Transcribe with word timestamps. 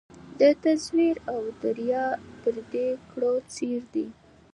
د 0.39 0.41
تزویر 0.63 1.15
او 1.33 1.41
د 1.61 1.63
ریا 1.77 2.05
پردې 2.41 2.87
کړو 3.11 3.33
څیري 3.53 4.07